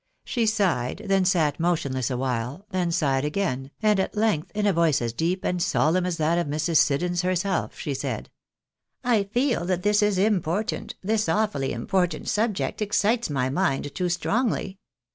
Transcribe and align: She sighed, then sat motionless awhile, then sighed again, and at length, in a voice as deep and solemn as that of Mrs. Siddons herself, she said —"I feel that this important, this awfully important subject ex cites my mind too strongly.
She 0.23 0.47
sighed, 0.47 1.03
then 1.05 1.25
sat 1.25 1.59
motionless 1.59 2.09
awhile, 2.09 2.65
then 2.71 2.91
sighed 2.91 3.23
again, 3.23 3.69
and 3.83 3.99
at 3.99 4.17
length, 4.17 4.51
in 4.55 4.65
a 4.65 4.73
voice 4.73 4.99
as 4.99 5.13
deep 5.13 5.43
and 5.43 5.61
solemn 5.61 6.07
as 6.07 6.17
that 6.17 6.39
of 6.39 6.47
Mrs. 6.47 6.77
Siddons 6.77 7.21
herself, 7.21 7.77
she 7.77 7.93
said 7.93 8.31
—"I 9.03 9.25
feel 9.25 9.63
that 9.67 9.83
this 9.83 10.01
important, 10.01 10.95
this 11.03 11.29
awfully 11.29 11.71
important 11.71 12.29
subject 12.29 12.81
ex 12.81 12.97
cites 12.99 13.29
my 13.29 13.51
mind 13.51 13.93
too 13.93 14.09
strongly. 14.09 14.79